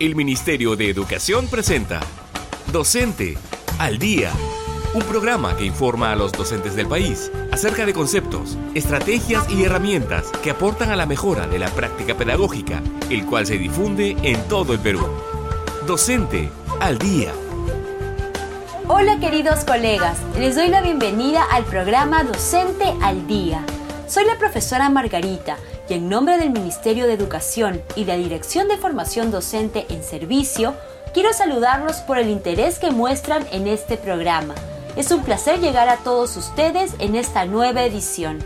El 0.00 0.14
Ministerio 0.14 0.76
de 0.76 0.90
Educación 0.90 1.48
presenta 1.48 1.98
Docente 2.70 3.36
al 3.80 3.98
Día, 3.98 4.30
un 4.94 5.02
programa 5.02 5.56
que 5.56 5.64
informa 5.64 6.12
a 6.12 6.16
los 6.16 6.30
docentes 6.30 6.76
del 6.76 6.86
país 6.86 7.32
acerca 7.50 7.84
de 7.84 7.92
conceptos, 7.92 8.56
estrategias 8.74 9.50
y 9.50 9.64
herramientas 9.64 10.30
que 10.40 10.52
aportan 10.52 10.92
a 10.92 10.96
la 10.96 11.06
mejora 11.06 11.48
de 11.48 11.58
la 11.58 11.66
práctica 11.70 12.16
pedagógica, 12.16 12.80
el 13.10 13.26
cual 13.26 13.44
se 13.46 13.58
difunde 13.58 14.16
en 14.22 14.40
todo 14.46 14.72
el 14.72 14.78
Perú. 14.78 15.04
Docente 15.84 16.48
al 16.78 16.96
Día. 16.98 17.32
Hola 18.86 19.18
queridos 19.18 19.64
colegas, 19.64 20.16
les 20.38 20.54
doy 20.54 20.68
la 20.68 20.80
bienvenida 20.80 21.42
al 21.50 21.64
programa 21.64 22.22
Docente 22.22 22.84
al 23.02 23.26
Día. 23.26 23.64
Soy 24.06 24.26
la 24.26 24.38
profesora 24.38 24.90
Margarita 24.90 25.56
y 25.88 25.94
en 25.94 26.08
nombre 26.08 26.36
del 26.38 26.50
Ministerio 26.50 27.06
de 27.06 27.14
Educación 27.14 27.82
y 27.96 28.04
la 28.04 28.16
Dirección 28.16 28.68
de 28.68 28.76
Formación 28.76 29.30
Docente 29.30 29.86
en 29.88 30.02
Servicio, 30.02 30.74
quiero 31.14 31.32
saludarlos 31.32 31.96
por 31.98 32.18
el 32.18 32.28
interés 32.28 32.78
que 32.78 32.90
muestran 32.90 33.46
en 33.52 33.66
este 33.66 33.96
programa. 33.96 34.54
Es 34.96 35.10
un 35.10 35.22
placer 35.22 35.60
llegar 35.60 35.88
a 35.88 35.98
todos 35.98 36.36
ustedes 36.36 36.92
en 36.98 37.14
esta 37.14 37.46
nueva 37.46 37.84
edición. 37.84 38.38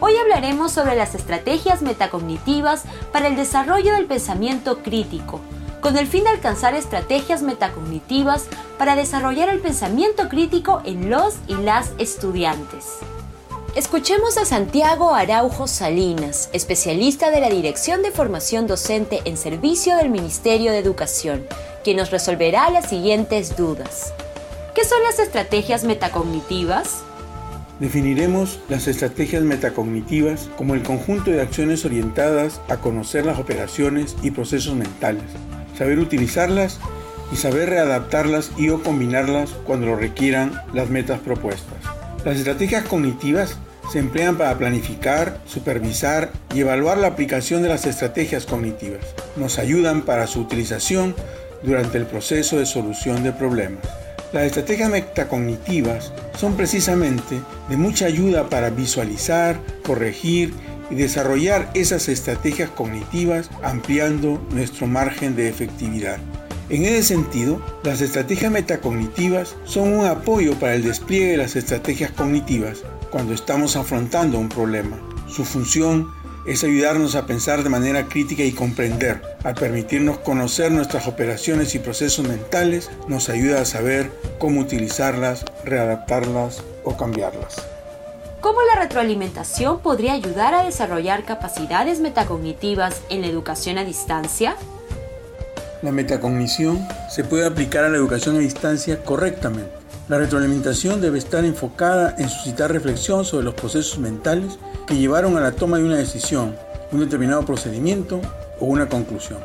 Hoy 0.00 0.16
hablaremos 0.16 0.72
sobre 0.72 0.96
las 0.96 1.14
estrategias 1.14 1.82
metacognitivas 1.82 2.84
para 3.12 3.28
el 3.28 3.36
desarrollo 3.36 3.92
del 3.92 4.06
pensamiento 4.06 4.82
crítico, 4.82 5.40
con 5.80 5.96
el 5.98 6.06
fin 6.06 6.24
de 6.24 6.30
alcanzar 6.30 6.74
estrategias 6.74 7.42
metacognitivas 7.42 8.46
para 8.78 8.96
desarrollar 8.96 9.50
el 9.50 9.60
pensamiento 9.60 10.28
crítico 10.28 10.80
en 10.84 11.10
los 11.10 11.36
y 11.46 11.54
las 11.54 11.92
estudiantes. 11.98 13.00
Escuchemos 13.76 14.36
a 14.36 14.44
Santiago 14.44 15.14
Araujo 15.14 15.68
Salinas, 15.68 16.50
especialista 16.52 17.30
de 17.30 17.40
la 17.40 17.48
Dirección 17.48 18.02
de 18.02 18.10
Formación 18.10 18.66
Docente 18.66 19.20
en 19.24 19.36
Servicio 19.36 19.96
del 19.96 20.10
Ministerio 20.10 20.72
de 20.72 20.78
Educación, 20.78 21.46
quien 21.84 21.96
nos 21.96 22.10
resolverá 22.10 22.68
las 22.70 22.88
siguientes 22.88 23.56
dudas. 23.56 24.12
¿Qué 24.74 24.84
son 24.84 25.00
las 25.04 25.20
estrategias 25.20 25.84
metacognitivas? 25.84 27.04
Definiremos 27.78 28.58
las 28.68 28.88
estrategias 28.88 29.44
metacognitivas 29.44 30.50
como 30.56 30.74
el 30.74 30.82
conjunto 30.82 31.30
de 31.30 31.40
acciones 31.40 31.84
orientadas 31.84 32.60
a 32.68 32.78
conocer 32.78 33.24
las 33.24 33.38
operaciones 33.38 34.16
y 34.20 34.32
procesos 34.32 34.74
mentales, 34.74 35.30
saber 35.78 36.00
utilizarlas 36.00 36.80
y 37.32 37.36
saber 37.36 37.70
readaptarlas 37.70 38.50
y 38.58 38.70
o 38.70 38.82
combinarlas 38.82 39.50
cuando 39.64 39.86
lo 39.86 39.94
requieran 39.94 40.60
las 40.72 40.90
metas 40.90 41.20
propuestas. 41.20 41.78
Las 42.24 42.36
estrategias 42.36 42.84
cognitivas 42.84 43.56
se 43.90 43.98
emplean 43.98 44.38
para 44.38 44.56
planificar, 44.56 45.40
supervisar 45.46 46.30
y 46.54 46.60
evaluar 46.60 46.98
la 46.98 47.08
aplicación 47.08 47.62
de 47.62 47.68
las 47.68 47.86
estrategias 47.86 48.46
cognitivas. 48.46 49.04
Nos 49.36 49.58
ayudan 49.58 50.02
para 50.02 50.28
su 50.28 50.40
utilización 50.40 51.14
durante 51.64 51.98
el 51.98 52.06
proceso 52.06 52.58
de 52.58 52.66
solución 52.66 53.24
de 53.24 53.32
problemas. 53.32 53.82
Las 54.32 54.44
estrategias 54.44 54.90
metacognitivas 54.90 56.12
son 56.38 56.56
precisamente 56.56 57.40
de 57.68 57.76
mucha 57.76 58.06
ayuda 58.06 58.48
para 58.48 58.70
visualizar, 58.70 59.58
corregir 59.84 60.54
y 60.88 60.94
desarrollar 60.94 61.68
esas 61.74 62.08
estrategias 62.08 62.70
cognitivas 62.70 63.50
ampliando 63.60 64.40
nuestro 64.50 64.86
margen 64.86 65.34
de 65.34 65.48
efectividad. 65.48 66.18
En 66.68 66.84
ese 66.84 67.02
sentido, 67.02 67.60
las 67.82 68.00
estrategias 68.00 68.52
metacognitivas 68.52 69.56
son 69.64 69.92
un 69.92 70.06
apoyo 70.06 70.54
para 70.54 70.74
el 70.74 70.84
despliegue 70.84 71.32
de 71.32 71.36
las 71.38 71.56
estrategias 71.56 72.12
cognitivas 72.12 72.84
cuando 73.10 73.34
estamos 73.34 73.76
afrontando 73.76 74.38
un 74.38 74.48
problema. 74.48 74.98
Su 75.28 75.44
función 75.44 76.12
es 76.46 76.64
ayudarnos 76.64 77.14
a 77.14 77.26
pensar 77.26 77.62
de 77.62 77.68
manera 77.68 78.06
crítica 78.06 78.42
y 78.42 78.52
comprender. 78.52 79.22
Al 79.44 79.54
permitirnos 79.54 80.18
conocer 80.18 80.72
nuestras 80.72 81.06
operaciones 81.06 81.74
y 81.74 81.78
procesos 81.78 82.26
mentales, 82.26 82.90
nos 83.08 83.28
ayuda 83.28 83.60
a 83.60 83.64
saber 83.64 84.10
cómo 84.38 84.60
utilizarlas, 84.60 85.44
readaptarlas 85.64 86.62
o 86.84 86.96
cambiarlas. 86.96 87.62
¿Cómo 88.40 88.58
la 88.62 88.80
retroalimentación 88.80 89.80
podría 89.80 90.14
ayudar 90.14 90.54
a 90.54 90.64
desarrollar 90.64 91.24
capacidades 91.24 92.00
metacognitivas 92.00 93.02
en 93.10 93.20
la 93.20 93.26
educación 93.26 93.76
a 93.76 93.84
distancia? 93.84 94.56
La 95.82 95.92
metacognición 95.92 96.86
se 97.10 97.22
puede 97.22 97.46
aplicar 97.46 97.84
a 97.84 97.90
la 97.90 97.96
educación 97.96 98.36
a 98.36 98.40
distancia 98.40 99.02
correctamente. 99.02 99.79
La 100.10 100.18
retroalimentación 100.18 101.00
debe 101.00 101.18
estar 101.18 101.44
enfocada 101.44 102.16
en 102.18 102.28
suscitar 102.28 102.72
reflexión 102.72 103.24
sobre 103.24 103.44
los 103.44 103.54
procesos 103.54 104.00
mentales 104.00 104.58
que 104.84 104.96
llevaron 104.96 105.36
a 105.36 105.40
la 105.40 105.52
toma 105.52 105.78
de 105.78 105.84
una 105.84 105.98
decisión, 105.98 106.56
un 106.90 106.98
determinado 106.98 107.46
procedimiento 107.46 108.20
o 108.58 108.66
una 108.66 108.88
conclusión. 108.88 109.38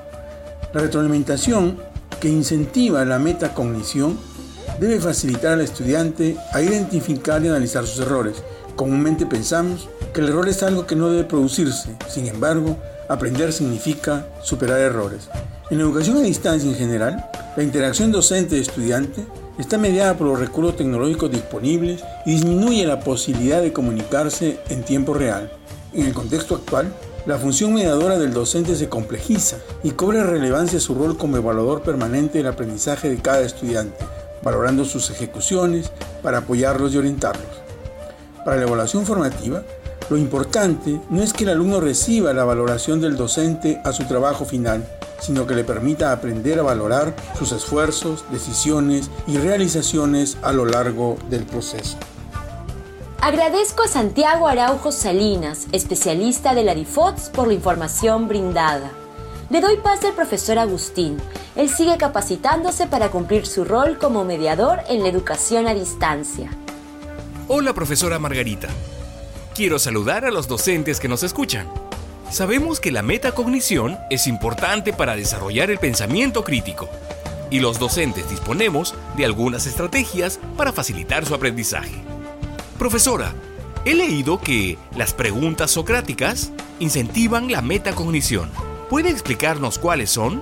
La 0.73 0.81
retroalimentación 0.81 1.77
que 2.19 2.29
incentiva 2.29 3.05
la 3.05 3.19
metacognición 3.19 4.17
debe 4.79 4.99
facilitar 4.99 5.53
al 5.53 5.61
estudiante 5.61 6.35
a 6.51 6.63
identificar 6.63 7.45
y 7.45 7.49
analizar 7.49 7.85
sus 7.85 7.99
errores. 7.99 8.41
Comúnmente 8.75 9.27
pensamos 9.27 9.87
que 10.15 10.21
el 10.21 10.29
error 10.29 10.49
es 10.49 10.63
algo 10.63 10.87
que 10.87 10.95
no 10.95 11.11
debe 11.11 11.25
producirse, 11.25 11.95
sin 12.09 12.25
embargo, 12.25 12.75
aprender 13.07 13.53
significa 13.53 14.25
superar 14.41 14.79
errores. 14.79 15.29
En 15.69 15.77
la 15.77 15.83
educación 15.83 16.17
a 16.17 16.21
distancia 16.21 16.67
en 16.67 16.75
general, 16.75 17.23
la 17.55 17.61
interacción 17.61 18.11
docente-estudiante 18.11 19.27
está 19.57 19.77
mediada 19.77 20.17
por 20.17 20.27
los 20.27 20.39
recursos 20.39 20.75
tecnológicos 20.75 21.31
disponibles 21.31 22.03
y 22.25 22.31
disminuye 22.31 22.85
la 22.85 22.99
posibilidad 22.99 23.61
de 23.61 23.73
comunicarse 23.73 24.59
en 24.69 24.83
tiempo 24.83 25.13
real. 25.13 25.51
En 25.93 26.05
el 26.05 26.13
contexto 26.13 26.55
actual, 26.55 26.93
la 27.25 27.37
función 27.37 27.73
mediadora 27.73 28.19
del 28.19 28.33
docente 28.33 28.75
se 28.75 28.89
complejiza 28.89 29.57
y 29.83 29.91
cobra 29.91 30.23
relevancia 30.23 30.79
su 30.79 30.93
rol 30.93 31.17
como 31.17 31.37
evaluador 31.37 31.81
permanente 31.81 32.37
del 32.37 32.47
aprendizaje 32.47 33.09
de 33.09 33.17
cada 33.17 33.41
estudiante, 33.41 33.97
valorando 34.43 34.85
sus 34.85 35.09
ejecuciones 35.09 35.91
para 36.21 36.39
apoyarlos 36.39 36.93
y 36.93 36.97
orientarlos. 36.97 37.47
Para 38.43 38.57
la 38.57 38.63
evaluación 38.63 39.05
formativa, 39.05 39.63
lo 40.09 40.17
importante 40.17 41.01
no 41.09 41.23
es 41.23 41.33
que 41.33 41.45
el 41.45 41.49
alumno 41.49 41.79
reciba 41.79 42.31
la 42.31 42.43
valoración 42.43 43.01
del 43.01 43.17
docente 43.17 43.81
a 43.83 43.91
su 43.91 44.03
trabajo 44.03 44.45
final, 44.45 44.87
sino 45.25 45.47
que 45.47 45.55
le 45.55 45.63
permita 45.63 46.11
aprender 46.11 46.59
a 46.59 46.63
valorar 46.63 47.15
sus 47.37 47.51
esfuerzos, 47.51 48.23
decisiones 48.31 49.09
y 49.25 49.37
realizaciones 49.37 50.37
a 50.43 50.53
lo 50.53 50.65
largo 50.65 51.17
del 51.29 51.45
proceso. 51.45 51.97
Agradezco 53.21 53.83
a 53.83 53.87
Santiago 53.87 54.47
Araujo 54.47 54.91
Salinas, 54.91 55.65
especialista 55.71 56.53
de 56.53 56.63
la 56.63 56.75
DIFOTS, 56.75 57.29
por 57.29 57.47
la 57.47 57.55
información 57.55 58.27
brindada. 58.27 58.91
Le 59.49 59.61
doy 59.61 59.77
pase 59.77 60.09
al 60.09 60.13
profesor 60.13 60.59
Agustín. 60.59 61.17
Él 61.55 61.69
sigue 61.69 61.97
capacitándose 61.97 62.85
para 62.85 63.09
cumplir 63.09 63.47
su 63.47 63.65
rol 63.65 63.97
como 63.97 64.25
mediador 64.25 64.81
en 64.89 65.01
la 65.01 65.09
educación 65.09 65.67
a 65.67 65.73
distancia. 65.73 66.51
Hola, 67.47 67.73
profesora 67.73 68.19
Margarita. 68.19 68.67
Quiero 69.55 69.79
saludar 69.79 70.25
a 70.25 70.31
los 70.31 70.47
docentes 70.47 70.99
que 70.99 71.07
nos 71.07 71.23
escuchan. 71.23 71.84
Sabemos 72.29 72.79
que 72.79 72.91
la 72.91 73.01
metacognición 73.01 73.97
es 74.09 74.27
importante 74.27 74.93
para 74.93 75.15
desarrollar 75.15 75.69
el 75.69 75.77
pensamiento 75.77 76.43
crítico 76.43 76.89
y 77.49 77.59
los 77.59 77.79
docentes 77.79 78.29
disponemos 78.29 78.95
de 79.15 79.25
algunas 79.25 79.67
estrategias 79.67 80.39
para 80.57 80.73
facilitar 80.73 81.25
su 81.25 81.35
aprendizaje. 81.35 81.95
Profesora, 82.77 83.33
he 83.85 83.93
leído 83.93 84.41
que 84.41 84.77
las 84.95 85.13
preguntas 85.13 85.71
socráticas 85.71 86.51
incentivan 86.79 87.51
la 87.51 87.61
metacognición. 87.61 88.49
¿Puede 88.89 89.09
explicarnos 89.09 89.77
cuáles 89.77 90.09
son? 90.09 90.41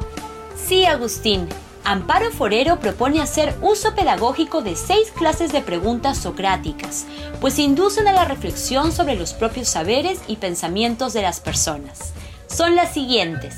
Sí, 0.56 0.86
Agustín. 0.86 1.48
Amparo 1.86 2.32
Forero 2.32 2.80
propone 2.80 3.22
hacer 3.22 3.58
uso 3.62 3.94
pedagógico 3.94 4.62
de 4.62 4.76
seis 4.78 5.12
clases 5.12 5.52
de 5.52 5.62
preguntas 5.62 6.18
socráticas, 6.18 7.06
pues 7.42 7.60
inducen 7.60 8.08
a 8.08 8.14
la 8.14 8.24
reflexión 8.24 8.94
sobre 8.94 9.16
los 9.16 9.34
propios 9.34 9.68
saberes 9.68 10.22
y 10.28 10.38
pensamientos 10.38 11.12
de 11.12 11.24
las 11.24 11.42
personas. 11.42 12.14
Son 12.48 12.76
las 12.76 12.94
siguientes. 12.94 13.58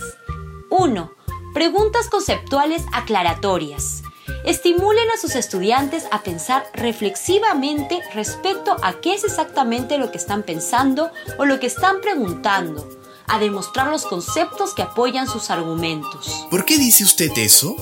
1. 0.71 1.11
Preguntas 1.53 2.09
conceptuales 2.09 2.83
aclaratorias. 2.93 4.01
Estimulen 4.43 5.09
a 5.11 5.19
sus 5.19 5.35
estudiantes 5.35 6.05
a 6.11 6.23
pensar 6.23 6.65
reflexivamente 6.73 8.01
respecto 8.13 8.75
a 8.81 8.93
qué 9.01 9.13
es 9.13 9.23
exactamente 9.23 9.99
lo 9.99 10.11
que 10.11 10.17
están 10.17 10.41
pensando 10.41 11.11
o 11.37 11.45
lo 11.45 11.59
que 11.59 11.67
están 11.67 12.01
preguntando, 12.01 12.89
a 13.27 13.37
demostrar 13.37 13.87
los 13.87 14.05
conceptos 14.05 14.73
que 14.73 14.81
apoyan 14.81 15.27
sus 15.27 15.51
argumentos. 15.51 16.47
¿Por 16.49 16.65
qué 16.65 16.77
dice 16.77 17.03
usted 17.03 17.31
eso? 17.37 17.75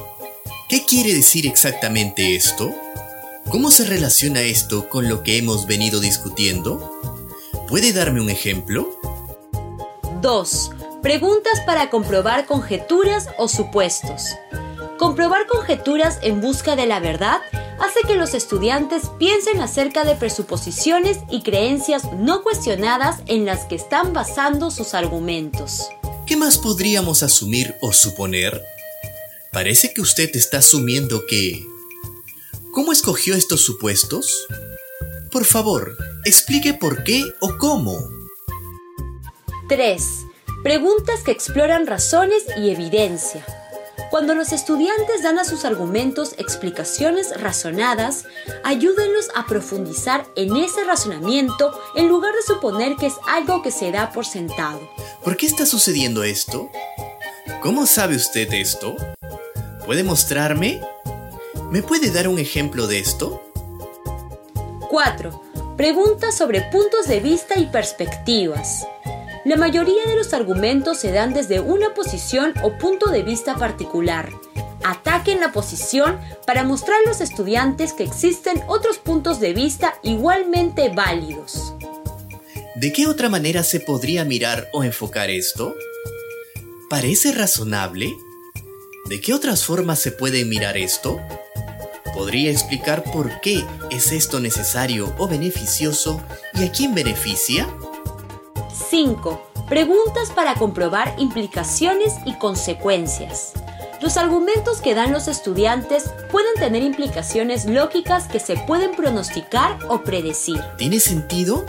¿Qué 0.74 0.86
quiere 0.86 1.14
decir 1.14 1.46
exactamente 1.46 2.36
esto? 2.36 2.74
¿Cómo 3.52 3.70
se 3.70 3.86
relaciona 3.86 4.42
esto 4.42 4.90
con 4.90 5.08
lo 5.08 5.22
que 5.22 5.38
hemos 5.38 5.68
venido 5.68 6.00
discutiendo? 6.00 7.00
¿Puede 7.68 7.94
darme 7.94 8.22
un 8.22 8.32
ejemplo? 8.32 8.90
2. 10.24 10.72
Preguntas 11.04 11.62
para 11.68 11.92
comprobar 11.92 12.48
conjeturas 12.48 13.28
o 13.38 13.48
supuestos. 13.48 14.32
Comprobar 14.98 15.46
conjeturas 15.46 16.18
en 16.24 16.42
busca 16.42 16.76
de 16.76 16.88
la 16.88 17.00
verdad 17.00 17.42
hace 17.80 18.00
que 18.08 18.16
los 18.16 18.34
estudiantes 18.34 19.12
piensen 19.20 19.62
acerca 19.62 20.04
de 20.06 20.16
presuposiciones 20.16 21.20
y 21.30 21.44
creencias 21.44 22.12
no 22.14 22.42
cuestionadas 22.42 23.18
en 23.28 23.46
las 23.46 23.66
que 23.66 23.76
están 23.76 24.12
basando 24.12 24.72
sus 24.72 24.96
argumentos. 24.96 25.90
¿Qué 26.26 26.36
más 26.36 26.58
podríamos 26.58 27.22
asumir 27.22 27.76
o 27.80 27.94
suponer? 27.94 28.74
Parece 29.54 29.94
que 29.94 30.02
usted 30.02 30.36
está 30.36 30.58
asumiendo 30.58 31.28
que... 31.28 31.68
¿Cómo 32.72 32.92
escogió 32.92 33.36
estos 33.36 33.62
supuestos? 33.62 34.48
Por 35.32 35.46
favor, 35.46 35.96
explique 36.26 36.74
por 36.74 37.04
qué 37.04 37.24
o 37.40 37.60
cómo. 37.60 38.00
3. 39.70 40.04
Preguntas 40.64 41.22
que 41.24 41.30
exploran 41.30 41.86
razones 41.86 42.44
y 42.58 42.72
evidencia. 42.72 43.46
Cuando 44.10 44.34
los 44.34 44.52
estudiantes 44.54 45.22
dan 45.22 45.38
a 45.38 45.46
sus 45.46 45.66
argumentos 45.66 46.34
explicaciones 46.40 47.40
razonadas, 47.40 48.26
ayúdenlos 48.64 49.30
a 49.36 49.46
profundizar 49.46 50.26
en 50.36 50.56
ese 50.58 50.84
razonamiento 50.84 51.80
en 51.96 52.08
lugar 52.08 52.34
de 52.34 52.42
suponer 52.42 52.96
que 52.96 53.06
es 53.06 53.14
algo 53.28 53.62
que 53.62 53.70
se 53.70 53.92
da 53.92 54.12
por 54.12 54.26
sentado. 54.26 54.82
¿Por 55.24 55.38
qué 55.38 55.46
está 55.46 55.68
sucediendo 55.68 56.24
esto? 56.24 56.72
¿Cómo 57.62 57.86
sabe 57.86 58.16
usted 58.16 58.52
esto? 58.52 58.96
¿Puede 59.86 60.04
mostrarme? 60.04 60.80
¿Me 61.70 61.84
puede 61.84 62.10
dar 62.10 62.30
un 62.30 62.40
ejemplo 62.40 62.88
de 62.88 63.00
esto? 63.00 63.42
4. 64.90 65.42
Preguntas 65.76 66.38
sobre 66.38 66.62
puntos 66.62 67.08
de 67.08 67.20
vista 67.20 67.60
y 67.60 67.66
perspectivas. 67.66 68.88
La 69.44 69.58
mayoría 69.58 70.06
de 70.06 70.16
los 70.16 70.34
argumentos 70.34 71.00
se 71.00 71.12
dan 71.12 71.34
desde 71.34 71.60
una 71.60 71.94
posición 71.94 72.54
o 72.64 72.78
punto 72.78 73.08
de 73.08 73.24
vista 73.24 73.58
particular. 73.58 74.30
Ataquen 74.86 75.42
la 75.42 75.52
posición 75.52 76.18
para 76.48 76.64
mostrar 76.64 77.00
a 77.04 77.10
los 77.10 77.20
estudiantes 77.20 77.92
que 77.92 78.04
existen 78.04 78.64
otros 78.68 79.00
puntos 79.00 79.42
de 79.42 79.54
vista 79.54 79.96
igualmente 80.02 80.90
válidos. 80.96 81.74
¿De 82.76 82.94
qué 82.94 83.08
otra 83.08 83.28
manera 83.28 83.64
se 83.64 83.82
podría 83.82 84.24
mirar 84.24 84.70
o 84.72 84.86
enfocar 84.86 85.30
esto? 85.30 85.76
¿Parece 86.90 87.34
razonable? 87.34 88.14
¿De 89.06 89.20
qué 89.20 89.34
otras 89.34 89.66
formas 89.66 90.00
se 90.00 90.14
puede 90.14 90.46
mirar 90.46 90.78
esto? 90.78 91.20
¿Podría 92.14 92.50
explicar 92.52 93.04
por 93.04 93.42
qué 93.42 93.66
es 93.92 94.14
esto 94.14 94.40
necesario 94.40 95.14
o 95.18 95.28
beneficioso 95.28 96.22
y 96.54 96.64
a 96.64 96.72
quién 96.72 96.96
beneficia? 96.96 97.68
5. 98.90 99.52
Preguntas 99.68 100.32
para 100.34 100.56
comprobar 100.56 101.16
implicaciones 101.18 102.14
y 102.26 102.38
consecuencias. 102.38 103.52
Los 104.02 104.16
argumentos 104.16 104.80
que 104.80 104.96
dan 104.96 105.12
los 105.12 105.28
estudiantes 105.28 106.06
pueden 106.32 106.54
tener 106.56 106.82
implicaciones 106.82 107.66
lógicas 107.66 108.28
que 108.28 108.40
se 108.40 108.56
pueden 108.56 108.96
pronosticar 108.96 109.80
o 109.90 110.04
predecir. 110.04 110.62
¿Tiene 110.78 111.02
sentido? 111.02 111.66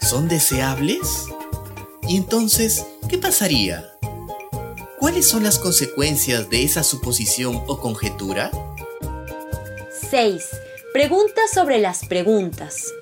¿Son 0.00 0.26
deseables? 0.26 1.26
¿Y 2.08 2.16
entonces 2.16 2.86
qué 3.08 3.18
pasaría? 3.18 3.89
¿Cuáles 5.00 5.30
son 5.30 5.44
las 5.44 5.58
consecuencias 5.58 6.50
de 6.50 6.62
esa 6.62 6.82
suposición 6.82 7.64
o 7.66 7.80
conjetura? 7.80 8.50
6. 10.10 10.44
Preguntas 10.92 11.50
sobre 11.54 11.78
las 11.78 12.04
preguntas. 12.04 12.92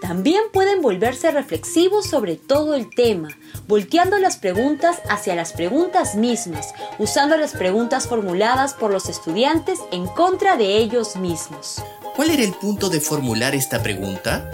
También 0.00 0.40
pueden 0.50 0.80
volverse 0.80 1.30
reflexivos 1.30 2.06
sobre 2.06 2.36
todo 2.36 2.74
el 2.74 2.88
tema, 2.88 3.28
volteando 3.68 4.18
las 4.18 4.38
preguntas 4.38 4.96
hacia 5.10 5.34
las 5.34 5.52
preguntas 5.52 6.14
mismas, 6.14 6.72
usando 6.98 7.36
las 7.36 7.52
preguntas 7.52 8.08
formuladas 8.08 8.72
por 8.72 8.90
los 8.90 9.10
estudiantes 9.10 9.78
en 9.92 10.06
contra 10.06 10.56
de 10.56 10.78
ellos 10.78 11.16
mismos. 11.16 11.82
¿Cuál 12.16 12.30
era 12.30 12.44
el 12.44 12.54
punto 12.54 12.88
de 12.88 13.02
formular 13.02 13.54
esta 13.54 13.82
pregunta? 13.82 14.50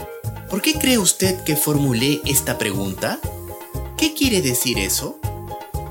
¿Por 0.50 0.62
qué 0.62 0.74
cree 0.74 0.98
usted 0.98 1.44
que 1.44 1.54
formulé 1.54 2.20
esta 2.26 2.58
pregunta? 2.58 3.20
¿Qué 3.96 4.14
quiere 4.14 4.42
decir 4.42 4.80
eso? 4.80 5.20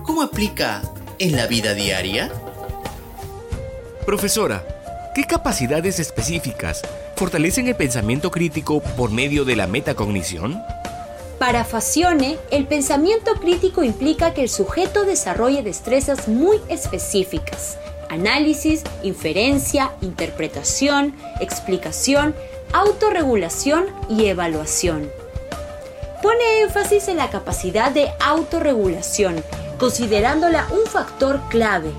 ¿Cómo 0.03 0.21
aplica 0.21 0.81
en 1.19 1.36
la 1.36 1.48
vida 1.48 1.74
diaria? 1.74 2.31
Profesora, 4.06 4.66
¿qué 5.16 5.24
capacidades 5.24 6.00
específicas 6.00 6.81
fortalecen 7.16 7.68
el 7.68 7.75
pensamiento 7.75 8.31
crítico 8.31 8.81
por 8.81 9.12
medio 9.12 9.44
de 9.44 9.56
la 9.56 9.68
metacognición? 9.68 10.62
Para 11.40 11.66
Facione, 11.66 12.38
el 12.52 12.66
pensamiento 12.66 13.34
crítico 13.36 13.84
implica 13.84 14.34
que 14.34 14.44
el 14.44 14.50
sujeto 14.50 15.06
desarrolle 15.06 15.62
destrezas 15.62 16.28
muy 16.28 16.60
específicas. 16.68 17.78
Análisis, 18.10 18.84
inferencia, 19.04 19.92
interpretación, 20.02 21.13
explicación, 21.40 22.34
autorregulación 22.74 23.86
y 24.10 24.28
evaluación. 24.28 25.12
Pone 26.24 26.62
énfasis 26.62 27.08
en 27.08 27.18
la 27.18 27.30
capacidad 27.30 27.92
de 27.92 28.10
autorregulación, 28.20 29.44
considerándola 29.77 30.68
un 30.71 30.89
factor 30.89 31.41
clave. 31.50 31.91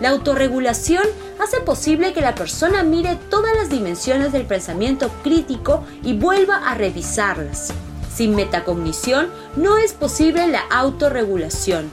La 0.00 0.10
autorregulación 0.10 1.04
hace 1.40 1.60
posible 1.60 2.12
que 2.12 2.20
la 2.20 2.34
persona 2.34 2.82
mire 2.82 3.18
todas 3.30 3.54
las 3.56 3.68
dimensiones 3.68 4.32
del 4.32 4.46
pensamiento 4.46 5.10
crítico 5.22 5.84
y 6.02 6.16
vuelva 6.16 6.68
a 6.68 6.74
revisarlas. 6.74 7.72
Sin 8.14 8.34
metacognición 8.34 9.28
no 9.56 9.76
es 9.78 9.92
posible 9.92 10.46
la 10.48 10.60
autorregulación. 10.70 11.90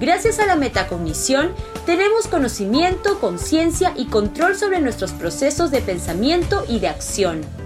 Gracias 0.00 0.38
a 0.38 0.46
la 0.46 0.56
metacognición 0.56 1.52
tenemos 1.86 2.26
conocimiento, 2.26 3.18
conciencia 3.18 3.94
y 3.96 4.06
control 4.06 4.56
sobre 4.56 4.80
nuestros 4.80 5.12
procesos 5.12 5.70
de 5.70 5.80
pensamiento 5.80 6.64
y 6.68 6.80
de 6.80 6.88
acción. 6.88 7.65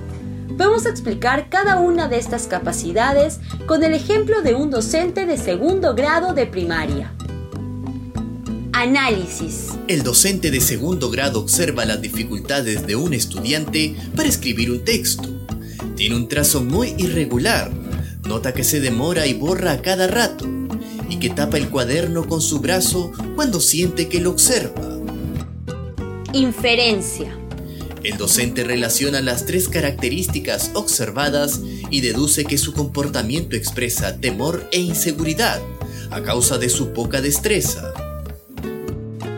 Podemos 0.60 0.84
explicar 0.84 1.48
cada 1.48 1.80
una 1.80 2.06
de 2.06 2.18
estas 2.18 2.46
capacidades 2.46 3.40
con 3.64 3.82
el 3.82 3.94
ejemplo 3.94 4.42
de 4.42 4.54
un 4.54 4.68
docente 4.68 5.24
de 5.24 5.38
segundo 5.38 5.94
grado 5.94 6.34
de 6.34 6.44
primaria. 6.44 7.14
Análisis. 8.74 9.68
El 9.88 10.02
docente 10.02 10.50
de 10.50 10.60
segundo 10.60 11.08
grado 11.08 11.40
observa 11.40 11.86
las 11.86 12.02
dificultades 12.02 12.86
de 12.86 12.94
un 12.94 13.14
estudiante 13.14 13.96
para 14.14 14.28
escribir 14.28 14.70
un 14.70 14.84
texto. 14.84 15.30
Tiene 15.96 16.16
un 16.16 16.28
trazo 16.28 16.62
muy 16.62 16.94
irregular. 16.98 17.70
Nota 18.28 18.52
que 18.52 18.62
se 18.62 18.80
demora 18.80 19.26
y 19.26 19.32
borra 19.32 19.72
a 19.72 19.80
cada 19.80 20.08
rato. 20.08 20.46
Y 21.08 21.16
que 21.20 21.30
tapa 21.30 21.56
el 21.56 21.70
cuaderno 21.70 22.28
con 22.28 22.42
su 22.42 22.60
brazo 22.60 23.12
cuando 23.34 23.60
siente 23.60 24.10
que 24.10 24.20
lo 24.20 24.28
observa. 24.28 24.82
Inferencia. 26.34 27.39
El 28.02 28.16
docente 28.16 28.64
relaciona 28.64 29.20
las 29.20 29.44
tres 29.44 29.68
características 29.68 30.70
observadas 30.74 31.60
y 31.90 32.00
deduce 32.00 32.44
que 32.44 32.56
su 32.56 32.72
comportamiento 32.72 33.56
expresa 33.56 34.16
temor 34.16 34.66
e 34.72 34.80
inseguridad 34.80 35.60
a 36.10 36.22
causa 36.22 36.56
de 36.56 36.70
su 36.70 36.92
poca 36.92 37.20
destreza. 37.20 37.92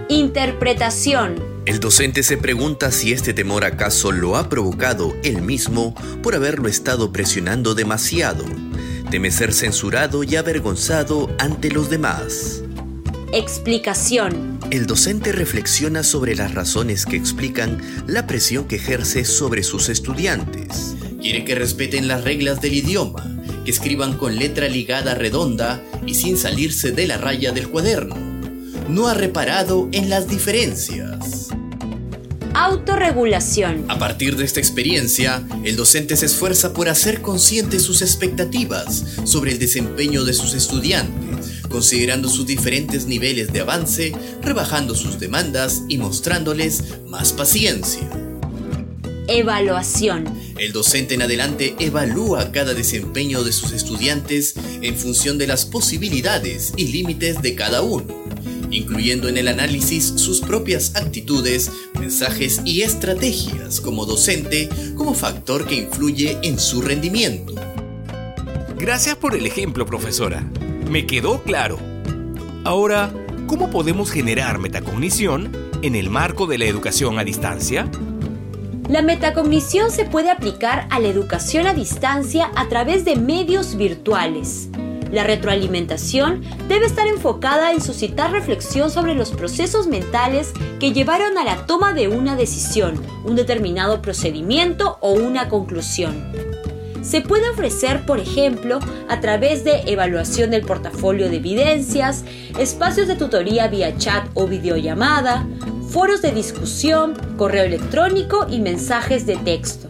Interpretación. 0.08 1.52
El 1.64 1.80
docente 1.80 2.22
se 2.22 2.36
pregunta 2.36 2.92
si 2.92 3.12
este 3.12 3.34
temor 3.34 3.64
acaso 3.64 4.12
lo 4.12 4.36
ha 4.36 4.48
provocado 4.48 5.14
él 5.22 5.42
mismo 5.42 5.94
por 6.22 6.34
haberlo 6.34 6.68
estado 6.68 7.12
presionando 7.12 7.74
demasiado. 7.74 8.44
Teme 9.10 9.30
ser 9.30 9.52
censurado 9.52 10.22
y 10.24 10.36
avergonzado 10.36 11.34
ante 11.38 11.70
los 11.70 11.90
demás. 11.90 12.62
Explicación. 13.32 14.60
El 14.70 14.86
docente 14.86 15.32
reflexiona 15.32 16.02
sobre 16.02 16.36
las 16.36 16.54
razones 16.54 17.06
que 17.06 17.16
explican 17.16 17.80
la 18.06 18.26
presión 18.26 18.68
que 18.68 18.76
ejerce 18.76 19.24
sobre 19.24 19.62
sus 19.62 19.88
estudiantes. 19.88 20.94
Quiere 21.20 21.44
que 21.44 21.54
respeten 21.54 22.08
las 22.08 22.24
reglas 22.24 22.60
del 22.60 22.74
idioma, 22.74 23.24
que 23.64 23.70
escriban 23.70 24.16
con 24.16 24.36
letra 24.36 24.68
ligada 24.68 25.14
redonda 25.14 25.82
y 26.06 26.14
sin 26.14 26.36
salirse 26.36 26.92
de 26.92 27.06
la 27.06 27.16
raya 27.16 27.52
del 27.52 27.68
cuaderno 27.68 28.32
no 28.88 29.08
ha 29.08 29.14
reparado 29.14 29.88
en 29.92 30.10
las 30.10 30.28
diferencias. 30.28 31.48
Autorregulación. 32.54 33.86
A 33.88 33.98
partir 33.98 34.36
de 34.36 34.44
esta 34.44 34.60
experiencia, 34.60 35.42
el 35.64 35.76
docente 35.76 36.16
se 36.16 36.26
esfuerza 36.26 36.74
por 36.74 36.90
hacer 36.90 37.22
conscientes 37.22 37.82
sus 37.82 38.02
expectativas 38.02 39.04
sobre 39.24 39.52
el 39.52 39.58
desempeño 39.58 40.24
de 40.24 40.34
sus 40.34 40.52
estudiantes, 40.52 41.61
considerando 41.72 42.28
sus 42.28 42.46
diferentes 42.46 43.06
niveles 43.06 43.52
de 43.52 43.60
avance, 43.60 44.12
rebajando 44.42 44.94
sus 44.94 45.18
demandas 45.18 45.82
y 45.88 45.98
mostrándoles 45.98 46.84
más 47.08 47.32
paciencia. 47.32 48.08
Evaluación. 49.26 50.32
El 50.58 50.72
docente 50.72 51.14
en 51.14 51.22
adelante 51.22 51.74
evalúa 51.80 52.52
cada 52.52 52.74
desempeño 52.74 53.42
de 53.42 53.52
sus 53.52 53.72
estudiantes 53.72 54.54
en 54.82 54.94
función 54.94 55.38
de 55.38 55.46
las 55.46 55.64
posibilidades 55.64 56.72
y 56.76 56.88
límites 56.88 57.42
de 57.42 57.54
cada 57.54 57.82
uno 57.82 58.22
incluyendo 58.72 59.28
en 59.28 59.36
el 59.36 59.48
análisis 59.48 60.14
sus 60.16 60.40
propias 60.40 60.96
actitudes, 60.96 61.70
mensajes 61.98 62.62
y 62.64 62.82
estrategias 62.82 63.80
como 63.80 64.06
docente 64.06 64.68
como 64.96 65.14
factor 65.14 65.66
que 65.66 65.74
influye 65.76 66.38
en 66.42 66.58
su 66.58 66.82
rendimiento. 66.82 67.54
Gracias 68.78 69.16
por 69.16 69.36
el 69.36 69.46
ejemplo, 69.46 69.86
profesora. 69.86 70.50
Me 70.92 71.06
quedó 71.06 71.42
claro. 71.42 71.78
Ahora, 72.64 73.10
¿cómo 73.46 73.70
podemos 73.70 74.10
generar 74.10 74.58
metacognición 74.58 75.50
en 75.80 75.96
el 75.96 76.10
marco 76.10 76.46
de 76.46 76.58
la 76.58 76.66
educación 76.66 77.18
a 77.18 77.24
distancia? 77.24 77.90
La 78.90 79.00
metacognición 79.00 79.90
se 79.90 80.04
puede 80.04 80.30
aplicar 80.30 80.86
a 80.90 81.00
la 81.00 81.08
educación 81.08 81.66
a 81.66 81.72
distancia 81.72 82.50
a 82.56 82.68
través 82.68 83.06
de 83.06 83.16
medios 83.16 83.78
virtuales. 83.78 84.68
La 85.10 85.24
retroalimentación 85.24 86.42
debe 86.68 86.84
estar 86.84 87.06
enfocada 87.06 87.72
en 87.72 87.80
suscitar 87.80 88.30
reflexión 88.30 88.90
sobre 88.90 89.14
los 89.14 89.30
procesos 89.30 89.86
mentales 89.86 90.52
que 90.78 90.92
llevaron 90.92 91.38
a 91.38 91.44
la 91.44 91.64
toma 91.64 91.94
de 91.94 92.08
una 92.08 92.36
decisión, 92.36 93.02
un 93.24 93.34
determinado 93.34 94.02
procedimiento 94.02 94.98
o 95.00 95.12
una 95.12 95.48
conclusión. 95.48 96.62
Se 97.02 97.20
puede 97.20 97.50
ofrecer, 97.50 98.06
por 98.06 98.20
ejemplo, 98.20 98.78
a 99.08 99.20
través 99.20 99.64
de 99.64 99.82
evaluación 99.86 100.50
del 100.50 100.62
portafolio 100.62 101.28
de 101.28 101.36
evidencias, 101.36 102.24
espacios 102.58 103.08
de 103.08 103.16
tutoría 103.16 103.66
vía 103.66 103.96
chat 103.98 104.28
o 104.34 104.46
videollamada, 104.46 105.44
foros 105.90 106.22
de 106.22 106.30
discusión, 106.30 107.14
correo 107.36 107.64
electrónico 107.64 108.46
y 108.48 108.60
mensajes 108.60 109.26
de 109.26 109.36
texto. 109.36 109.88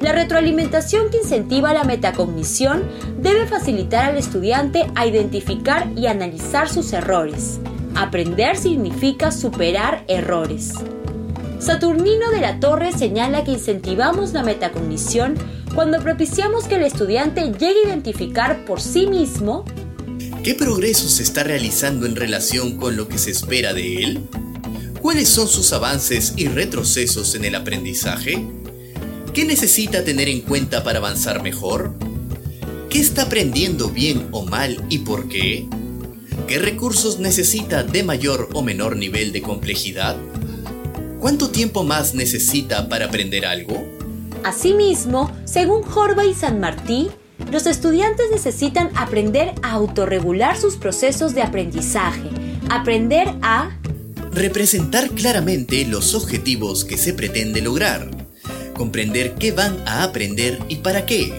La 0.00 0.12
retroalimentación 0.12 1.10
que 1.10 1.18
incentiva 1.18 1.72
la 1.72 1.84
metacognición 1.84 2.82
debe 3.18 3.46
facilitar 3.46 4.10
al 4.10 4.18
estudiante 4.18 4.86
a 4.94 5.06
identificar 5.06 5.88
y 5.96 6.08
analizar 6.08 6.68
sus 6.68 6.92
errores. 6.92 7.58
Aprender 7.94 8.56
significa 8.56 9.30
superar 9.30 10.04
errores. 10.08 10.74
Saturnino 11.58 12.30
de 12.32 12.40
la 12.40 12.58
Torre 12.58 12.90
señala 12.92 13.44
que 13.44 13.52
incentivamos 13.52 14.32
la 14.32 14.42
metacognición 14.42 15.36
cuando 15.74 16.00
propiciamos 16.00 16.64
que 16.64 16.76
el 16.76 16.82
estudiante 16.82 17.40
llegue 17.42 17.84
a 17.84 17.88
identificar 17.88 18.64
por 18.64 18.80
sí 18.80 19.06
mismo 19.06 19.64
¿Qué 20.44 20.56
progreso 20.56 21.08
se 21.08 21.22
está 21.22 21.44
realizando 21.44 22.04
en 22.04 22.16
relación 22.16 22.76
con 22.76 22.96
lo 22.96 23.06
que 23.06 23.16
se 23.16 23.30
espera 23.30 23.72
de 23.72 24.02
él? 24.02 24.20
¿Cuáles 25.00 25.28
son 25.28 25.46
sus 25.46 25.72
avances 25.72 26.34
y 26.36 26.48
retrocesos 26.48 27.36
en 27.36 27.44
el 27.44 27.54
aprendizaje? 27.54 28.44
¿Qué 29.32 29.44
necesita 29.44 30.02
tener 30.02 30.28
en 30.28 30.40
cuenta 30.40 30.82
para 30.82 30.98
avanzar 30.98 31.44
mejor? 31.44 31.94
¿Qué 32.90 32.98
está 32.98 33.22
aprendiendo 33.22 33.88
bien 33.88 34.26
o 34.32 34.44
mal 34.44 34.84
y 34.88 34.98
por 34.98 35.28
qué? 35.28 35.68
¿Qué 36.48 36.58
recursos 36.58 37.20
necesita 37.20 37.84
de 37.84 38.02
mayor 38.02 38.48
o 38.52 38.62
menor 38.62 38.96
nivel 38.96 39.30
de 39.30 39.42
complejidad? 39.42 40.16
¿Cuánto 41.20 41.50
tiempo 41.50 41.84
más 41.84 42.14
necesita 42.14 42.88
para 42.88 43.06
aprender 43.06 43.46
algo? 43.46 43.86
Asimismo, 44.44 45.30
según 45.44 45.82
Jorba 45.82 46.24
y 46.24 46.34
San 46.34 46.58
Martí, 46.58 47.10
los 47.50 47.66
estudiantes 47.66 48.26
necesitan 48.30 48.90
aprender 48.96 49.54
a 49.62 49.72
autorregular 49.72 50.56
sus 50.56 50.76
procesos 50.76 51.34
de 51.34 51.42
aprendizaje, 51.42 52.28
aprender 52.68 53.28
a 53.42 53.78
representar 54.32 55.10
claramente 55.10 55.84
los 55.84 56.14
objetivos 56.14 56.84
que 56.84 56.96
se 56.96 57.12
pretende 57.12 57.60
lograr, 57.60 58.10
comprender 58.74 59.34
qué 59.34 59.52
van 59.52 59.76
a 59.86 60.02
aprender 60.02 60.58
y 60.68 60.76
para 60.76 61.06
qué. 61.06 61.32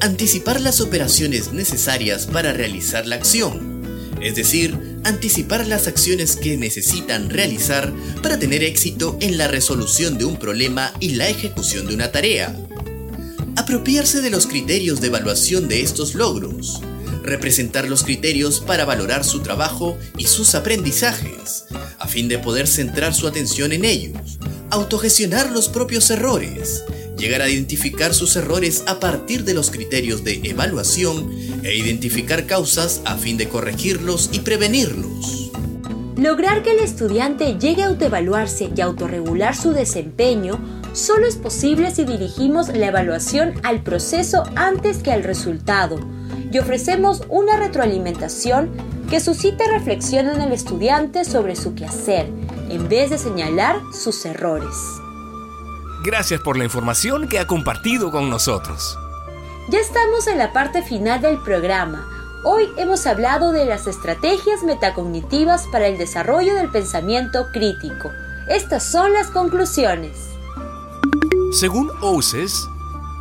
Anticipar 0.00 0.60
las 0.60 0.80
operaciones 0.80 1.52
necesarias 1.52 2.26
para 2.26 2.52
realizar 2.52 3.06
la 3.06 3.16
acción, 3.16 3.82
es 4.20 4.34
decir, 4.34 4.91
anticipar 5.04 5.66
las 5.66 5.86
acciones 5.86 6.36
que 6.36 6.56
necesitan 6.56 7.30
realizar 7.30 7.92
para 8.22 8.38
tener 8.38 8.62
éxito 8.62 9.16
en 9.20 9.38
la 9.38 9.48
resolución 9.48 10.18
de 10.18 10.24
un 10.24 10.36
problema 10.36 10.92
y 11.00 11.10
la 11.10 11.28
ejecución 11.28 11.86
de 11.86 11.94
una 11.94 12.12
tarea. 12.12 12.56
Apropiarse 13.56 14.20
de 14.20 14.30
los 14.30 14.46
criterios 14.46 15.00
de 15.00 15.08
evaluación 15.08 15.68
de 15.68 15.82
estos 15.82 16.14
logros, 16.14 16.80
representar 17.22 17.88
los 17.88 18.02
criterios 18.02 18.60
para 18.60 18.84
valorar 18.84 19.24
su 19.24 19.40
trabajo 19.40 19.98
y 20.16 20.26
sus 20.26 20.54
aprendizajes, 20.54 21.64
a 21.98 22.08
fin 22.08 22.28
de 22.28 22.38
poder 22.38 22.66
centrar 22.66 23.14
su 23.14 23.26
atención 23.26 23.72
en 23.72 23.84
ellos, 23.84 24.38
autogestionar 24.70 25.50
los 25.50 25.68
propios 25.68 26.10
errores, 26.10 26.82
llegar 27.18 27.42
a 27.42 27.48
identificar 27.48 28.14
sus 28.14 28.36
errores 28.36 28.82
a 28.86 28.98
partir 28.98 29.44
de 29.44 29.54
los 29.54 29.70
criterios 29.70 30.24
de 30.24 30.40
evaluación 30.44 31.30
e 31.62 31.76
identificar 31.76 32.46
causas 32.46 33.02
a 33.04 33.16
fin 33.16 33.36
de 33.36 33.48
corregirlos 33.48 34.30
y 34.32 34.40
prevenirlos. 34.40 35.50
Lograr 36.16 36.62
que 36.62 36.72
el 36.72 36.78
estudiante 36.78 37.58
llegue 37.58 37.82
a 37.82 37.86
autoevaluarse 37.86 38.70
y 38.74 38.80
autorregular 38.80 39.56
su 39.56 39.72
desempeño 39.72 40.60
solo 40.92 41.26
es 41.26 41.36
posible 41.36 41.90
si 41.90 42.04
dirigimos 42.04 42.68
la 42.68 42.86
evaluación 42.86 43.54
al 43.62 43.82
proceso 43.82 44.44
antes 44.54 44.98
que 44.98 45.10
al 45.10 45.24
resultado 45.24 45.98
y 46.52 46.58
ofrecemos 46.58 47.22
una 47.28 47.56
retroalimentación 47.56 48.70
que 49.08 49.20
suscite 49.20 49.66
reflexión 49.68 50.28
en 50.28 50.40
el 50.40 50.52
estudiante 50.52 51.24
sobre 51.24 51.56
su 51.56 51.74
quehacer, 51.74 52.26
en 52.68 52.88
vez 52.88 53.10
de 53.10 53.18
señalar 53.18 53.80
sus 53.92 54.24
errores. 54.24 54.74
Gracias 56.04 56.40
por 56.40 56.56
la 56.56 56.64
información 56.64 57.28
que 57.28 57.38
ha 57.38 57.46
compartido 57.46 58.10
con 58.10 58.28
nosotros. 58.28 58.98
Ya 59.68 59.78
estamos 59.78 60.26
en 60.26 60.38
la 60.38 60.52
parte 60.52 60.82
final 60.82 61.20
del 61.20 61.38
programa. 61.38 62.04
Hoy 62.44 62.68
hemos 62.78 63.06
hablado 63.06 63.52
de 63.52 63.64
las 63.64 63.86
estrategias 63.86 64.64
metacognitivas 64.64 65.68
para 65.70 65.86
el 65.86 65.98
desarrollo 65.98 66.56
del 66.56 66.68
pensamiento 66.68 67.46
crítico. 67.52 68.10
Estas 68.48 68.82
son 68.82 69.12
las 69.12 69.28
conclusiones. 69.28 70.18
Según 71.52 71.92
OUSES, 72.00 72.68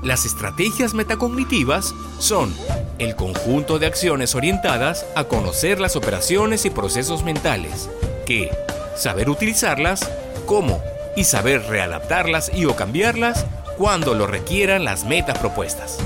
las 0.01 0.25
estrategias 0.25 0.95
metacognitivas 0.95 1.93
son 2.17 2.51
el 2.97 3.15
conjunto 3.15 3.77
de 3.77 3.85
acciones 3.85 4.33
orientadas 4.33 5.05
a 5.15 5.25
conocer 5.25 5.79
las 5.79 5.95
operaciones 5.95 6.65
y 6.65 6.71
procesos 6.71 7.23
mentales, 7.23 7.87
que, 8.25 8.49
saber 8.95 9.29
utilizarlas, 9.29 10.09
cómo 10.47 10.81
y 11.15 11.23
saber 11.23 11.61
readaptarlas 11.67 12.51
y 12.51 12.65
o 12.65 12.75
cambiarlas 12.75 13.45
cuando 13.77 14.15
lo 14.15 14.25
requieran 14.25 14.85
las 14.85 15.05
metas 15.05 15.37
propuestas. 15.37 15.99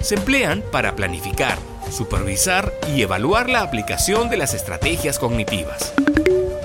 Se 0.00 0.14
emplean 0.14 0.62
para 0.72 0.94
planificar, 0.96 1.58
supervisar 1.90 2.72
y 2.94 3.02
evaluar 3.02 3.48
la 3.48 3.62
aplicación 3.62 4.28
de 4.30 4.36
las 4.36 4.54
estrategias 4.54 5.18
cognitivas. 5.18 5.92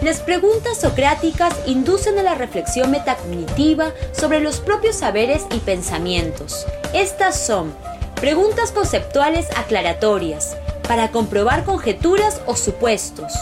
Las 0.01 0.19
preguntas 0.19 0.81
socráticas 0.81 1.53
inducen 1.65 2.19
a 2.19 2.23
la 2.23 2.35
reflexión 2.35 2.91
metacognitiva 2.91 3.93
sobre 4.11 4.39
los 4.39 4.59
propios 4.59 4.97
saberes 4.97 5.45
y 5.51 5.59
pensamientos. 5.59 6.65
Estas 6.93 7.39
son 7.39 7.73
Preguntas 8.23 8.71
conceptuales 8.71 9.49
aclaratorias, 9.57 10.55
para 10.87 11.11
comprobar 11.11 11.65
conjeturas 11.65 12.39
o 12.45 12.55
supuestos, 12.55 13.33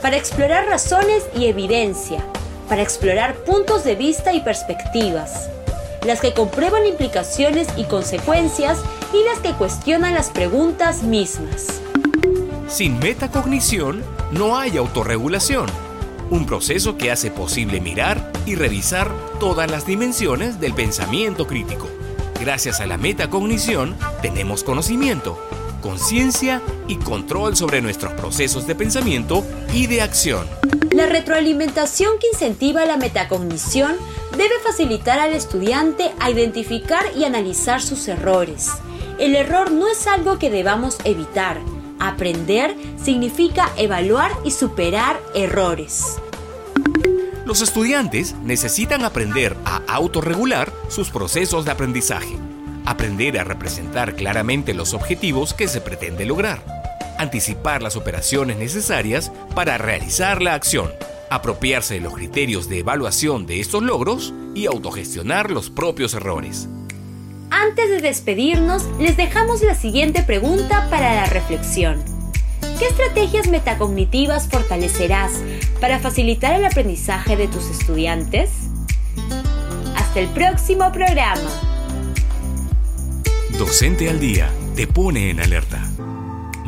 para 0.00 0.16
explorar 0.16 0.64
razones 0.64 1.24
y 1.36 1.44
evidencia, 1.44 2.24
para 2.66 2.80
explorar 2.80 3.34
puntos 3.44 3.84
de 3.84 3.96
vista 3.96 4.32
y 4.32 4.40
perspectivas, 4.40 5.50
las 6.04 6.20
que 6.20 6.32
comprueban 6.32 6.86
implicaciones 6.86 7.68
y 7.76 7.84
consecuencias 7.84 8.78
y 9.12 9.24
las 9.24 9.38
que 9.40 9.52
cuestionan 9.52 10.14
las 10.14 10.30
preguntas 10.30 11.02
mismas. 11.02 11.80
Sin 12.68 12.98
metacognición 12.98 14.02
no 14.30 14.56
hay 14.56 14.76
autorregulación, 14.76 15.66
un 16.30 16.46
proceso 16.46 16.96
que 16.96 17.10
hace 17.10 17.30
posible 17.30 17.80
mirar 17.80 18.32
y 18.46 18.54
revisar 18.54 19.12
todas 19.40 19.70
las 19.70 19.86
dimensiones 19.86 20.60
del 20.60 20.74
pensamiento 20.74 21.46
crítico. 21.46 21.88
Gracias 22.40 22.80
a 22.80 22.86
la 22.86 22.96
metacognición 22.96 23.96
tenemos 24.22 24.64
conocimiento, 24.64 25.38
conciencia 25.82 26.62
y 26.86 26.96
control 26.96 27.56
sobre 27.56 27.82
nuestros 27.82 28.12
procesos 28.14 28.66
de 28.66 28.74
pensamiento 28.74 29.44
y 29.74 29.86
de 29.88 30.02
acción. 30.02 30.46
La 31.00 31.06
retroalimentación 31.06 32.18
que 32.20 32.26
incentiva 32.26 32.84
la 32.84 32.98
metacognición 32.98 33.96
debe 34.36 34.52
facilitar 34.62 35.18
al 35.18 35.32
estudiante 35.32 36.10
a 36.20 36.30
identificar 36.30 37.06
y 37.16 37.24
analizar 37.24 37.80
sus 37.80 38.06
errores. 38.06 38.68
El 39.18 39.34
error 39.34 39.70
no 39.70 39.88
es 39.88 40.06
algo 40.06 40.38
que 40.38 40.50
debamos 40.50 40.98
evitar. 41.04 41.58
Aprender 41.98 42.76
significa 43.02 43.70
evaluar 43.78 44.30
y 44.44 44.50
superar 44.50 45.18
errores. 45.34 46.18
Los 47.46 47.62
estudiantes 47.62 48.34
necesitan 48.44 49.02
aprender 49.02 49.56
a 49.64 49.80
autorregular 49.86 50.70
sus 50.90 51.08
procesos 51.08 51.64
de 51.64 51.70
aprendizaje, 51.70 52.36
aprender 52.84 53.38
a 53.38 53.44
representar 53.44 54.16
claramente 54.16 54.74
los 54.74 54.92
objetivos 54.92 55.54
que 55.54 55.66
se 55.66 55.80
pretende 55.80 56.26
lograr, 56.26 56.79
anticipar 57.20 57.82
las 57.82 57.96
operaciones 57.96 58.56
necesarias 58.56 59.30
para 59.54 59.76
realizar 59.76 60.40
la 60.40 60.54
acción, 60.54 60.90
apropiarse 61.28 61.94
de 61.94 62.00
los 62.00 62.14
criterios 62.14 62.68
de 62.68 62.78
evaluación 62.78 63.46
de 63.46 63.60
estos 63.60 63.82
logros 63.82 64.32
y 64.54 64.66
autogestionar 64.66 65.50
los 65.50 65.68
propios 65.68 66.14
errores. 66.14 66.68
Antes 67.50 67.90
de 67.90 68.00
despedirnos, 68.00 68.86
les 68.98 69.16
dejamos 69.18 69.60
la 69.62 69.74
siguiente 69.74 70.22
pregunta 70.22 70.88
para 70.88 71.14
la 71.14 71.26
reflexión. 71.26 72.02
¿Qué 72.78 72.86
estrategias 72.86 73.48
metacognitivas 73.48 74.48
fortalecerás 74.48 75.32
para 75.80 75.98
facilitar 75.98 76.54
el 76.54 76.64
aprendizaje 76.64 77.36
de 77.36 77.48
tus 77.48 77.66
estudiantes? 77.66 78.50
Hasta 79.94 80.20
el 80.20 80.28
próximo 80.28 80.90
programa. 80.90 81.50
Docente 83.58 84.08
al 84.08 84.20
Día 84.20 84.50
te 84.74 84.86
pone 84.86 85.28
en 85.28 85.40
alerta. 85.40 85.86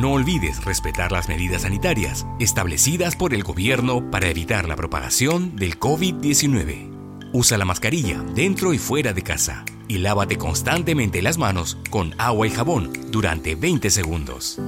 No 0.02 0.14
olvides 0.14 0.64
respetar 0.64 1.12
las 1.12 1.28
medidas 1.28 1.62
sanitarias 1.62 2.26
establecidas 2.40 3.14
por 3.14 3.34
el 3.34 3.44
gobierno 3.44 4.10
para 4.10 4.28
evitar 4.28 4.66
la 4.66 4.74
propagación 4.74 5.54
del 5.54 5.78
COVID-19. 5.78 7.30
Usa 7.32 7.56
la 7.56 7.64
mascarilla 7.64 8.20
dentro 8.34 8.74
y 8.74 8.78
fuera 8.78 9.12
de 9.12 9.22
casa. 9.22 9.64
y 9.86 9.98
lávate 9.98 10.38
constantemente 10.38 11.22
las 11.22 11.38
manos 11.38 11.78
con 11.90 12.16
agua 12.18 12.48
y 12.48 12.50
jabón 12.50 12.90
durante 13.12 13.54
20 13.54 13.90
segundos. 13.90 14.58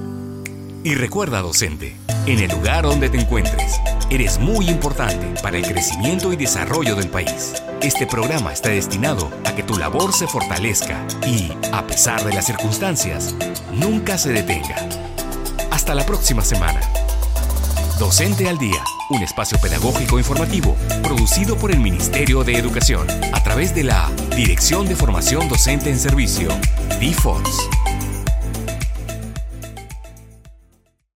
Y 0.85 0.95
recuerda, 0.95 1.41
docente, 1.41 1.97
en 2.27 2.39
el 2.39 2.51
lugar 2.51 2.85
donde 2.85 3.09
te 3.09 3.19
encuentres, 3.19 3.81
eres 4.09 4.39
muy 4.39 4.69
importante 4.69 5.41
para 5.41 5.57
el 5.57 5.65
crecimiento 5.65 6.31
y 6.31 6.37
desarrollo 6.37 6.95
del 6.95 7.09
país. 7.09 7.55
Este 7.81 8.07
programa 8.07 8.53
está 8.53 8.69
destinado 8.69 9.29
a 9.43 9.53
que 9.53 9.63
tu 9.63 9.77
labor 9.77 10.13
se 10.13 10.27
fortalezca 10.27 11.05
y, 11.27 11.51
a 11.73 11.85
pesar 11.87 12.23
de 12.23 12.33
las 12.33 12.45
circunstancias, 12.45 13.35
nunca 13.73 14.17
se 14.17 14.31
detenga. 14.31 15.04
Hasta 15.85 15.93
la 15.93 16.03
próxima 16.07 16.41
semana. 16.41 16.79
Docente 17.99 18.49
al 18.49 18.57
Día, 18.57 18.83
un 19.11 19.21
espacio 19.21 19.59
pedagógico 19.59 20.17
informativo 20.17 20.75
producido 21.03 21.55
por 21.57 21.69
el 21.69 21.79
Ministerio 21.79 22.43
de 22.43 22.57
Educación 22.57 23.05
a 23.31 23.43
través 23.43 23.75
de 23.75 23.83
la 23.83 24.09
Dirección 24.35 24.87
de 24.87 24.95
Formación 24.95 25.47
Docente 25.47 25.91
en 25.91 25.99
Servicio, 25.99 26.49
DFOS. 26.99 27.84